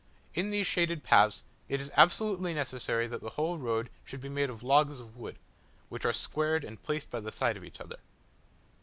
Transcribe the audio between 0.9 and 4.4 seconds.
paths it is absolutely necessary that the whole road should be